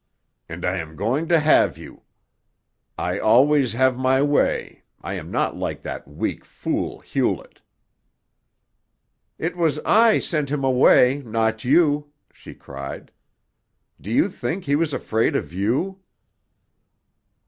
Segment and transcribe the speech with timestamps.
[0.49, 2.01] "And I am going to have you.
[2.97, 7.61] I always have my way, I am not like that weak fool, Hewlett."
[9.37, 13.11] "It was I sent him away, not you," she cried.
[14.01, 15.99] "Do you think he was afraid of you?"